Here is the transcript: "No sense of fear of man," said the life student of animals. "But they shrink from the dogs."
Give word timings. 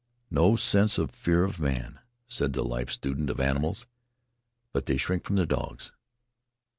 "No 0.31 0.55
sense 0.55 0.97
of 0.97 1.11
fear 1.11 1.43
of 1.43 1.59
man," 1.59 1.99
said 2.25 2.53
the 2.53 2.63
life 2.63 2.89
student 2.89 3.29
of 3.29 3.39
animals. 3.39 3.85
"But 4.73 4.87
they 4.87 4.97
shrink 4.97 5.25
from 5.25 5.35
the 5.35 5.45
dogs." 5.45 5.91